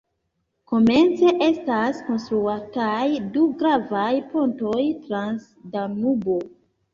Komence 0.69 1.33
estas 1.47 1.99
konstruataj 2.07 3.03
du 3.35 3.43
gravaj 3.59 4.07
pontoj 4.33 4.81
trans 5.05 5.47
Danubo. 5.77 6.41